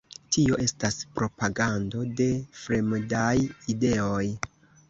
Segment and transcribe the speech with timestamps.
[0.35, 2.29] Tio estas propagando de
[2.63, 3.31] fremdaj
[3.75, 4.27] ideoj!